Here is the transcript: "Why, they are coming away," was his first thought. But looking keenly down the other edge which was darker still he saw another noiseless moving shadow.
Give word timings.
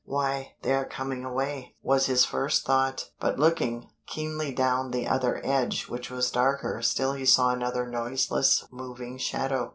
"Why, 0.03 0.53
they 0.63 0.73
are 0.73 0.85
coming 0.87 1.23
away," 1.23 1.75
was 1.83 2.07
his 2.07 2.25
first 2.25 2.65
thought. 2.65 3.11
But 3.19 3.37
looking 3.37 3.91
keenly 4.07 4.51
down 4.51 4.89
the 4.89 5.07
other 5.07 5.39
edge 5.45 5.89
which 5.89 6.09
was 6.09 6.31
darker 6.31 6.81
still 6.81 7.13
he 7.13 7.25
saw 7.27 7.51
another 7.51 7.87
noiseless 7.87 8.65
moving 8.71 9.19
shadow. 9.19 9.69